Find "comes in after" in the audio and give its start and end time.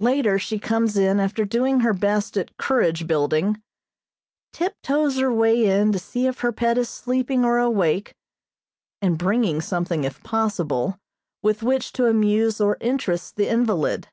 0.58-1.46